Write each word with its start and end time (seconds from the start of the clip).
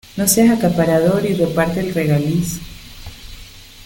No 0.17 0.27
seas 0.27 0.57
acaparador 0.57 1.23
y 1.27 1.35
reparte 1.35 1.79
el 1.79 1.93
regaliz. 1.93 2.59